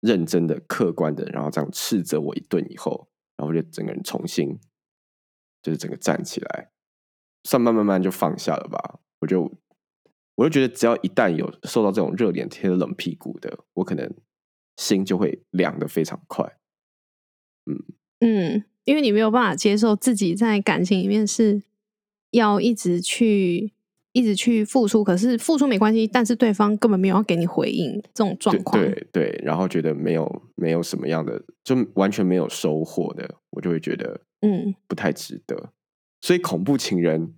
[0.00, 4.58] 认真的、客观的，然后这样斥责我一顿以后，然后我就整个人重新
[5.62, 6.70] 就是整个站起来。
[7.44, 9.52] 算慢慢慢就放下了吧，我就
[10.36, 14.10] 我就觉得只要一旦有受到这种热脸贴冷屁股的，我可能
[14.78, 16.58] 心就会凉的非常快。
[17.66, 17.84] 嗯
[18.20, 21.62] 嗯，因为你没有办法接受自己在感情里面是
[22.30, 23.74] 要一直去
[24.12, 35.72] 一直去付出，可是付出没关系，但是对方根本没有要给你回应这种状况，对对，然后觉得没有没有什么样的，就完全没有收获的，我就会觉得嗯不太值得。
[36.20, 37.34] 所以恐怖情人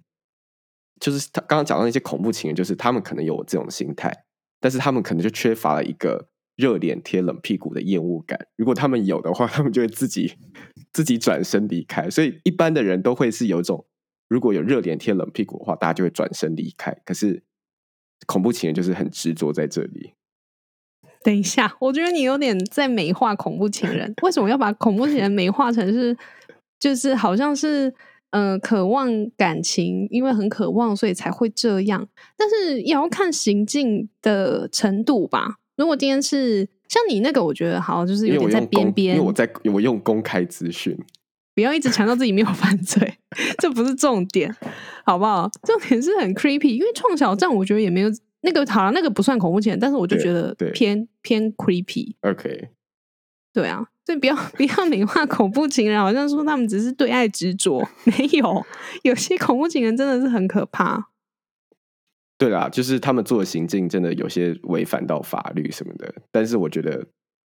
[1.01, 4.25] 就是他刚刚讲到那些恐怖情人，就是他们可能有这种心态，
[4.61, 8.39] 但是他们可能就缺乏了一个热脸贴冷屁股的厌恶感。
[8.57, 10.35] 如果他们有的话，他们就会自己
[10.93, 12.09] 自己转身离开。
[12.09, 13.87] 所以一般的人都会是有一种，
[14.31, 16.97] 如果有热脸贴冷屁股的话，大家就会转身离开。
[17.05, 17.43] 可是
[18.27, 20.15] 恐怖情人就是很执着在这里。
[21.23, 24.15] 等一下，我觉得你有点在美化恐怖情人。
[24.23, 26.17] 为什么要把恐怖情人美化成是，
[26.79, 27.95] 就是好像是？
[28.33, 32.07] 嗯，渴望感情，因为很渴望，所以才会这样。
[32.37, 35.57] 但是也要看行径的程度吧。
[35.77, 39.17] 如果今天是像你那个，我觉得好，就是有点在边边。
[39.17, 40.97] 因为我在我用公开资讯，
[41.61, 43.19] 不要一直强调自己没有犯罪，
[43.59, 44.55] 这不是重点，
[45.05, 45.49] 好不好？
[45.63, 48.09] 重点是很 creepy，因为创小站，我觉得也没有
[48.41, 52.15] 那个好了，那个不算恐怖情人，但是我就觉得偏偏 creepy。
[52.23, 52.71] OK，
[53.53, 53.87] 对啊。
[54.07, 58.67] 所以不要 不要美化恐怖情人，好像说他们只是对爱执着，没有
[59.03, 61.11] 有些恐怖情人真的是很可怕。
[62.37, 67.07] 对啦，就是他们做的行径真的有些违反到法律什么的，但是我觉得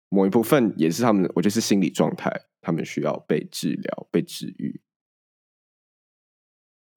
[0.08, 4.80] 某一部分也是他们，我觉得是心理状态，他们需要被治疗、被治愈。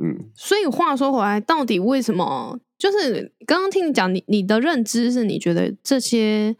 [0.03, 2.59] 嗯，所以话说回来，到底为什么？
[2.77, 6.55] 就是刚刚听你讲，你你的认知是你觉得这些。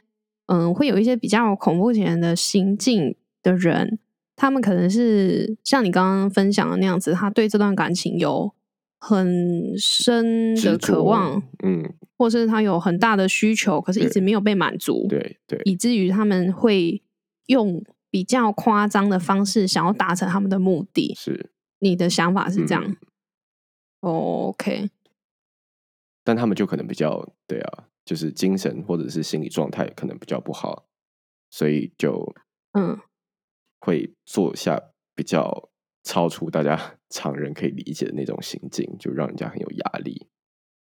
[0.51, 3.99] 嗯，会有一些比较恐怖情人的行径的人，
[4.35, 8.51] 他们可能是像你刚刚分享的那样子，他对这段感情有
[8.99, 17.01] 很深的渴望，嗯，或是他有很大的需求，可是一直没有被满足，对对，以至于他们会
[17.47, 21.13] 用比较夸张的方式想要达成他们的目的。
[21.15, 22.97] 是你的想法是这样
[24.01, 24.89] ？OK，
[26.23, 27.85] 但他们就可能比较对啊。
[28.05, 30.87] 就是精神或者是心理状态可能比较不好，
[31.51, 32.35] 所以就
[32.71, 32.99] 嗯，
[33.79, 34.81] 会做下
[35.13, 35.69] 比较
[36.01, 40.27] 超出大家常人可以理解的那种行径，就让人家很有压力。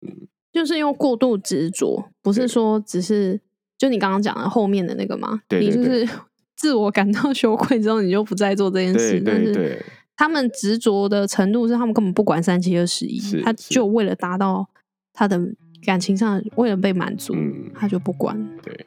[0.05, 3.39] 嗯，就是用过度执着，不是说只是
[3.77, 5.41] 就你刚刚讲的后面的那个吗？
[5.59, 6.07] 你就是
[6.55, 9.21] 自我感到羞愧之后，你就不再做这件事。
[9.25, 9.83] 但是
[10.15, 14.69] 他们执着的程度是，他们根本不管三七二十一，他就为了达到
[15.13, 15.53] 他的。
[15.81, 17.33] 感情上为了被满足，
[17.73, 18.37] 他就不管。
[18.61, 18.85] 对，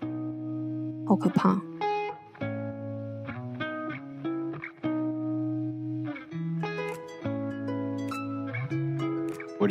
[1.07, 1.59] 好可怕。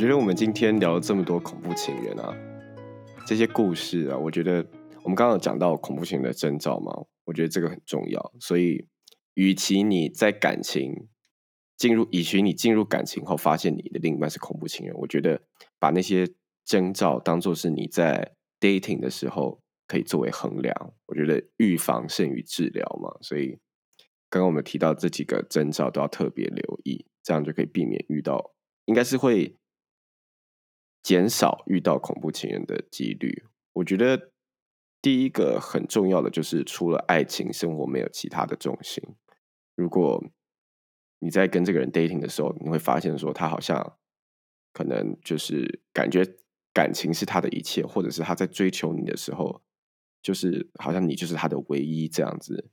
[0.01, 2.35] 我觉得我们今天聊了这么多恐怖情人啊，
[3.27, 4.65] 这些故事啊，我觉得
[5.03, 6.91] 我们刚刚有讲到恐怖情人的征兆嘛，
[7.23, 8.33] 我觉得这个很重要。
[8.39, 8.87] 所以，
[9.35, 11.07] 与其你在感情
[11.77, 15.39] 进入，与其你进入感情后发现你的另一半是恐怖情人，我觉得
[15.77, 16.27] 把那些。
[16.65, 20.93] 征兆当做是你在 dating 的时候可以作为衡量。
[21.05, 23.59] 我觉得预防胜于治疗嘛，所以
[24.29, 28.53] 刚刚我们提到这几个征兆都要特别留意，这样就可以避免遇到，
[28.85, 29.57] 应该是会
[31.03, 33.45] 减少遇到恐怖情人的几率。
[33.73, 34.31] 我觉得
[35.01, 39.03] 第一个很重要的就是除了爱情，生活没有其他的重心。
[39.75, 40.23] 如果
[41.19, 43.97] 你在跟这个人 dating 的时候，你会发现说他好像
[44.73, 46.23] 可能就是感觉
[46.73, 49.61] 感情是他的一切，或者是他在追求你的时候，
[50.21, 52.69] 就是好像你就是他的唯一这样子。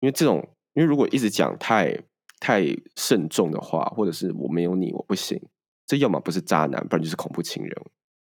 [0.00, 2.04] 因为这种，因为如果一直讲太
[2.38, 2.64] 太
[2.96, 5.40] 慎重的话，或者是我没有你我不行，
[5.86, 7.72] 这要么不是渣男，不然就是恐怖情人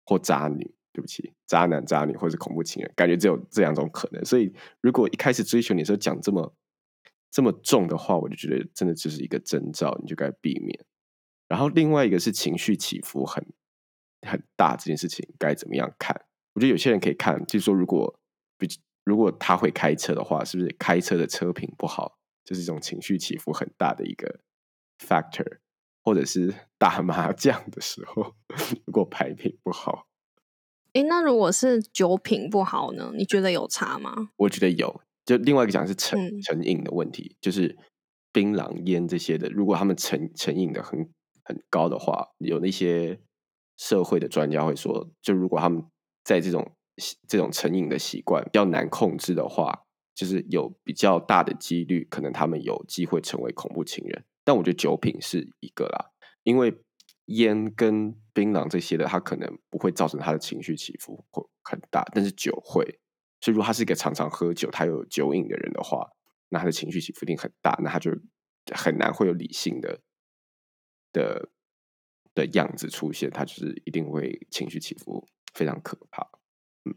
[0.04, 0.74] 或渣女。
[0.92, 4.24] 对不起，渣男渣女或者是恐怖情人，感觉只有这两种可能。
[4.24, 6.54] 所以如果一开始追求你的时候讲这么。
[7.28, 10.86] 这么重的话，我就觉得真的就是一个征兆，你就该避免。
[11.48, 13.44] 然后另外一个是情绪起伏很
[14.26, 16.18] 很大这件事情该怎么样看？
[16.54, 18.18] 我觉得有些人可以看，就是说如果
[18.56, 18.66] 比
[19.04, 24.40] 如果他会开车的话，是不是开车的车品不好，就是一种情绪起伏很大的一个
[24.98, 25.58] factor，
[26.06, 28.32] 或者是 打麻将的时候，
[28.86, 30.06] 如果牌品不好，
[30.92, 33.12] 哎，那如果是酒品不好呢？
[33.16, 34.30] 你觉得有差吗？
[34.36, 35.02] 我觉得有。
[35.24, 37.76] 就另外一个讲是成成瘾的问题，就是
[38.32, 41.10] 槟榔烟这些的，如果他们成成瘾的很
[41.42, 43.20] 很高的话，有那些
[43.76, 45.82] 社会的专家会说，就如果他们
[46.22, 46.76] 在这种
[47.26, 49.82] 这种成瘾的习惯比较难控制的话，
[50.14, 54.24] 就是有比较大的几率，可能他们有机会成为恐怖情人。
[54.46, 56.12] 但我觉得酒品是一个啦，
[56.44, 56.72] 因为
[57.24, 63.00] 烟跟槟榔这些的，它可能不会造成他的情绪起伏会很大，但是酒会。
[63.40, 66.08] 所以，如果他是一个常常喝酒、他有酒瘾的人的话，
[66.50, 68.12] 那他的情绪起伏一定很大，那他就
[68.72, 70.00] 很难会有理性的
[71.12, 71.50] 的
[72.34, 76.22] 的样子出现，他就是一定会情绪起伏非常可怕。
[76.84, 76.94] 嗯，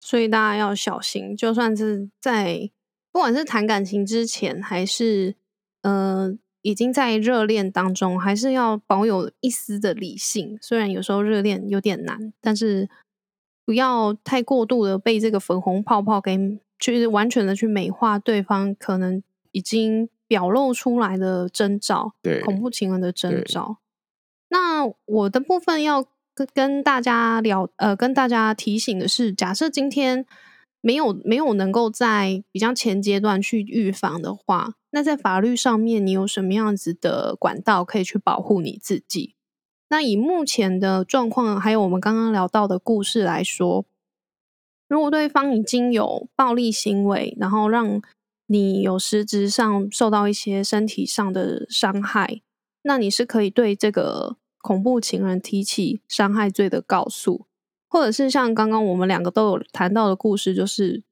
[0.00, 2.70] 所以大家要小心，就算是在
[3.12, 5.36] 不管是谈感情之前，还是
[5.82, 10.58] 呃已经在热恋当中，还是要保有一丝的理性。
[10.60, 12.90] 虽然有时候热恋有点难，但是。
[13.66, 16.36] 不要太过度的被这个粉红泡泡给，
[16.78, 23.78] 就是完全的去美化对方可能已经表露出来的征兆，对恐怖情人的征兆。
[24.50, 26.04] 那我的部分要
[26.34, 30.26] 跟跟大家聊，呃，跟大家提醒的是，假设今天
[30.82, 39.34] 没有没有能够在比较前阶段去预防的话，那在法律上面，你有什么样子的管道可以去保护你自己？
[39.88, 43.84] 那以目前的状况，还有我们刚刚聊到的故事来说，
[44.86, 48.00] 如果对方已经有暴力行为，然后让
[48.46, 52.40] 你有实质上受到一些身体上的伤害，
[52.82, 57.46] 那你是可以对这个恐怖情人提起伤害罪的告诉，
[57.88, 61.02] 或者是像刚刚我们两个都有谈到的故事，就是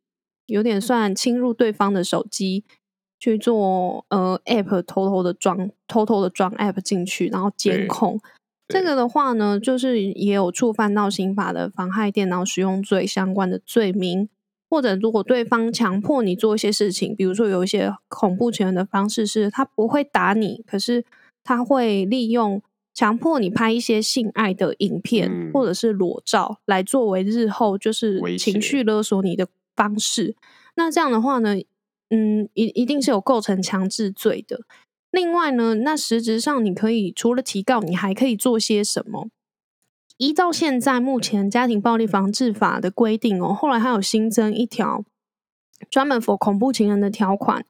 [0.46, 2.64] 有点算侵入对方的手机
[3.22, 8.20] 去做呃 app 偷偷的装偷偷的装 app 进去，然后监控。
[8.66, 14.28] 这个的话呢，就是也有触犯到刑法的妨害电脑使用罪相关的罪名，
[14.68, 21.04] 或者如果对方强迫你做一些事情，比如说有一些恐怖情人的方式是，他不会打你，可是
[21.44, 22.60] 他会利用
[22.92, 29.46] 强迫你拍一些性爱的影片或者是裸照，来作为日后就是情绪勒索你的
[29.76, 30.34] 方式。
[30.74, 31.54] 那这样的话呢，
[32.14, 34.60] 嗯，一一定是有构成强制罪的。
[35.10, 39.28] 另外呢，那实质上你可以除了提告，你还可以做些什么？
[40.18, 45.04] 依照现在目前家庭暴力防治法的规定哦，后来还有新增一条
[45.90, 47.64] 专门 for 恐怖情人的条款，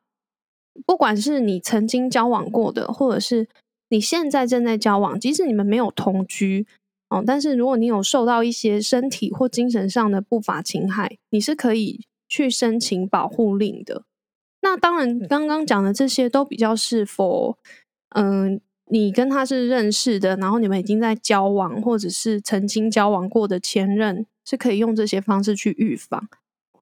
[0.84, 3.48] 不管是你曾经交往过的，或者是
[3.90, 6.66] 你现在正在交往，即使你们没有同居
[7.08, 14.04] 哦，但是如果你有受到一些身体或精神上的不法侵害，你是可以去申请保护令的。
[14.62, 17.58] 那当然，刚刚讲的这些都比较是否，
[18.10, 26.28] 嗯，你跟他是认识的，然后你们已经在交往，或者是曾经交往过的前任，是可以用这些方式去预防。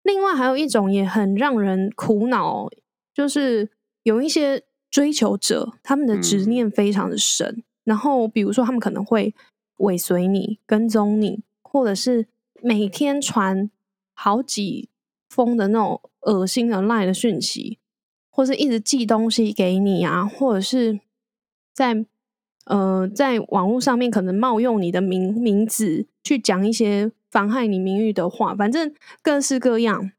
[0.03, 2.69] 另外，还有一种也很让人苦恼，
[3.15, 3.71] 就是
[4.03, 9.35] 有一些追求者，他们的执念非常的深，然后比如说他们可能会
[9.79, 12.27] 尾随你、跟踪你，或者是
[12.61, 13.71] 每天传
[14.13, 14.90] 好几
[15.31, 16.03] 封的那种。
[16.27, 17.79] 恶心的赖的讯息，
[18.29, 21.01] 或是一直寄东西给你啊，或者是
[21.73, 22.05] 在
[22.67, 30.13] 呃在网络上面可能冒用你的名名字去讲一些妨害你名誉的话，反正各式各样。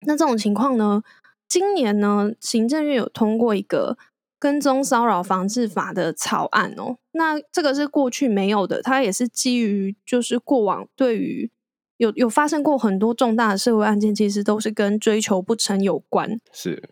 [0.00, 1.04] 那这种情况呢，
[1.48, 3.96] 今年呢，行政院有通过一个
[4.40, 6.96] 跟踪骚扰防治法的草案哦。
[7.12, 11.52] 那这个是过去没有的，它也是基于就是过往对于
[11.98, 16.40] 有有发生过很多重大的社会案件，其实都是跟追求不成有关。
[16.50, 16.82] 是，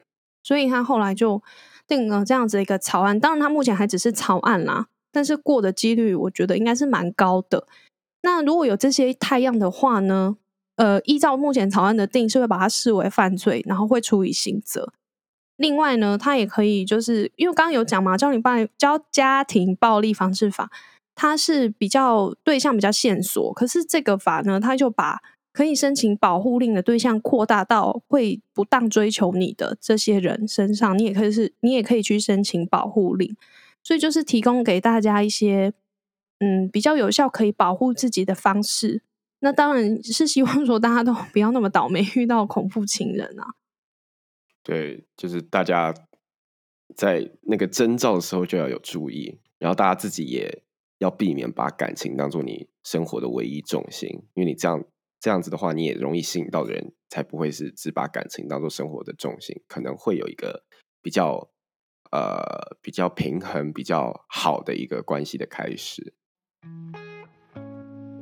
[0.42, 1.42] 所以他后来就
[1.88, 3.18] 定了这样子一个草案。
[3.18, 7.66] 当然，他目前还只是草案啦，但是过的几率，我觉得应该是蛮高的。
[8.20, 10.36] 那如果有这些太阳的话呢？
[10.76, 14.92] 呃，依照目前草案的定，是会把它视为犯罪，然后会处以刑责。
[15.56, 20.70] 另外呢，他也可以就是因为刚刚有讲嘛，《教你暴教家庭暴力防治法》，
[21.16, 25.20] 它是比较对象比较线索，可是这个法呢，它就把
[25.52, 33.34] 可以申请保护令的对象扩大到会不当追求你的这些人身上，你也可以是，你也可以去申请保护令。
[33.82, 35.72] 所以就是提供给大家一些
[36.40, 39.00] 嗯比较有效可以保护自己的方式。
[39.38, 43.54] 那当然是希望说大家都不要那么倒霉遇到恐怖情人啊。
[44.62, 45.94] 对，就是大家
[46.94, 50.62] 在那个征兆的时候就要有注意，然后大家自己也
[50.98, 54.84] 要避免把感情当做你生活的唯一重心，因为你这样
[55.20, 60.64] 这样子的话，你也容易吸引到的人才不会是只把感情当做生活的重心，可能会有一个
[61.02, 61.50] 比较
[62.10, 66.14] 呃比较平衡、比较好的一个关系的开始。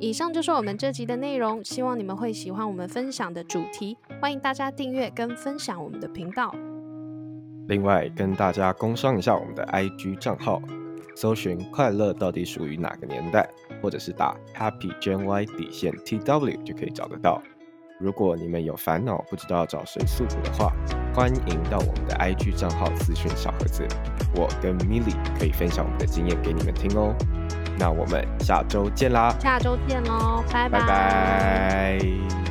[0.00, 3.96] 以上就是我们这集的内容，希望你们会喜欢我们分享的主题。
[4.20, 6.54] 欢迎大家订阅跟分享我们的频道。
[7.68, 10.60] 另外，跟大家工商一下我们的 IG 账号，
[11.14, 13.48] 搜寻“快乐到底属于哪个年代”，
[13.82, 17.42] 或者是打 “Happy Gen Y 底线 TW” 就可以找得到。
[18.00, 20.72] 如果你们有烦恼不知道找谁诉苦的话，
[21.14, 23.86] 欢迎到我们的 IG 账号私讯小盒子，
[24.34, 27.14] 我跟 Milly 可以分享我们的经验给你们听哦。
[27.78, 29.34] 那我们下周见啦！
[29.40, 32.43] 下周见喽，拜拜拜。